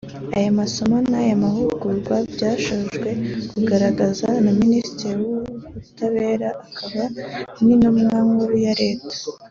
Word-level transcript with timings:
Ayo 0.37 0.49
masomo 0.59 0.95
n’ayo 1.09 1.35
mahugurwa 1.43 2.15
byashojwe 2.33 3.09
ku 3.47 3.53
mugaragaro 3.59 4.27
na 4.45 4.51
Minisitiri 4.61 5.13
w’Ubutabera 5.29 6.49
akaba 6.65 7.03
n’Intumwa 7.63 8.17
Nkuru 8.27 8.55
ya 8.67 8.73
Leta 8.81 9.13